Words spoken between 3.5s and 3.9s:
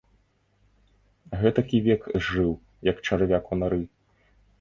у нары.